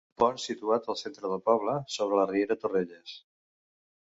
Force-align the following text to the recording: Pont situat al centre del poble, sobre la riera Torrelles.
Pont 0.21 0.37
situat 0.43 0.87
al 0.93 0.97
centre 1.01 1.29
del 1.33 1.43
poble, 1.49 1.75
sobre 1.97 2.19
la 2.21 2.25
riera 2.33 2.59
Torrelles. 2.65 3.17